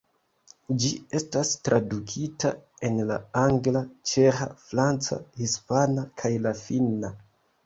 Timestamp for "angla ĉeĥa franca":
3.43-5.19